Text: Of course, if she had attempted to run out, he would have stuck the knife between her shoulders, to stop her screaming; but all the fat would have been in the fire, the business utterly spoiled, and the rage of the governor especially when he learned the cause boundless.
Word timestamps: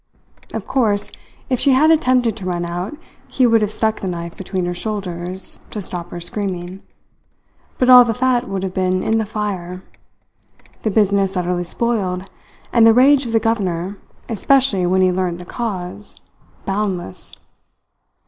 Of 0.51 0.65
course, 0.65 1.11
if 1.47 1.59
she 1.59 1.73
had 1.73 1.91
attempted 1.91 2.35
to 2.37 2.45
run 2.47 2.65
out, 2.65 2.97
he 3.27 3.45
would 3.45 3.61
have 3.61 3.71
stuck 3.71 3.99
the 3.99 4.07
knife 4.07 4.35
between 4.35 4.65
her 4.65 4.73
shoulders, 4.73 5.59
to 5.69 5.79
stop 5.79 6.09
her 6.09 6.19
screaming; 6.19 6.81
but 7.77 7.87
all 7.87 8.03
the 8.03 8.15
fat 8.15 8.49
would 8.49 8.63
have 8.63 8.73
been 8.73 9.03
in 9.03 9.19
the 9.19 9.27
fire, 9.27 9.83
the 10.81 10.89
business 10.89 11.37
utterly 11.37 11.65
spoiled, 11.65 12.27
and 12.73 12.87
the 12.87 12.95
rage 12.95 13.27
of 13.27 13.31
the 13.31 13.39
governor 13.39 13.99
especially 14.27 14.87
when 14.87 15.03
he 15.03 15.11
learned 15.11 15.37
the 15.37 15.45
cause 15.45 16.15
boundless. 16.65 17.33